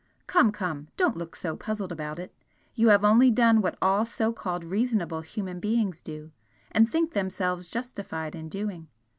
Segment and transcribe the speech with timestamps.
[0.25, 0.87] Come, come!
[0.97, 2.33] don't look so puzzled about it!
[2.73, 6.31] you have only done what all so called 'reasonable' human beings do,
[6.71, 8.87] and think themselves justified in doing.